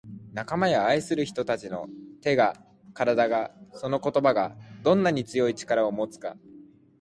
[0.33, 1.87] 「仲間や愛する人達の
[2.21, 2.55] 手が
[2.95, 6.35] 体がその言葉がどんなに強い力を持つか」